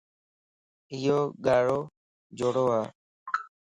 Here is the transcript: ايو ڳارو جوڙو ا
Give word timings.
ايو 0.93 1.19
ڳارو 1.45 1.79
جوڙو 2.37 2.65
ا 2.79 2.81